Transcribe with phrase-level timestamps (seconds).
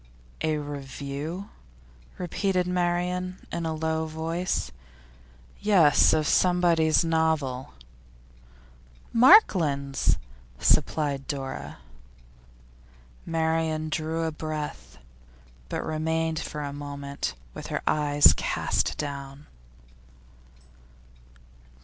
[0.41, 1.47] 'A review?'
[2.17, 4.71] repeated Marian in a low voice.
[5.59, 7.75] 'Yes; of somebody's novel.'
[9.13, 10.17] 'Markland's,'
[10.57, 11.77] supplied Dora.
[13.27, 14.97] Marian drew a breath,
[15.69, 19.45] but remained for a moment with her eyes cast down.